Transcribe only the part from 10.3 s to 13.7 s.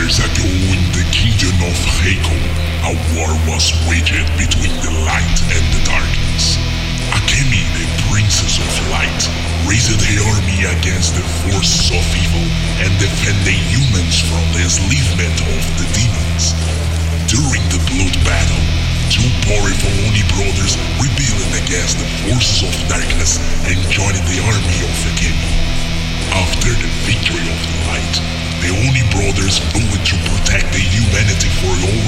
army against the forces of evil and defended